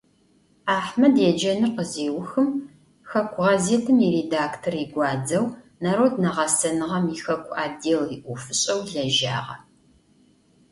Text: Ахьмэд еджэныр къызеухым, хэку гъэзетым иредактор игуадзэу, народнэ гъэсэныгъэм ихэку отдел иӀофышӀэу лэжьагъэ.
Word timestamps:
Ахьмэд 0.77 1.15
еджэныр 1.29 1.71
къызеухым, 1.75 2.47
хэку 3.09 3.41
гъэзетым 3.49 3.97
иредактор 4.07 4.73
игуадзэу, 4.83 5.45
народнэ 5.83 6.29
гъэсэныгъэм 6.35 7.05
ихэку 7.15 7.55
отдел 7.63 8.01
иӀофышӀэу 8.15 8.81
лэжьагъэ. 8.91 9.57